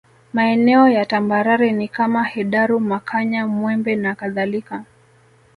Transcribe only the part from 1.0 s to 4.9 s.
tambarare ni kama Hedaru Makanya Mwembe na kadhalika